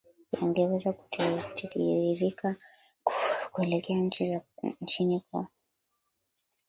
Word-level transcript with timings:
yangeweza 0.33 0.93
kutiririka 0.93 2.55
kuelekea 3.51 3.97
nchi 3.97 4.29
za 4.29 4.41
chini 4.85 5.19
kwa 5.31 5.47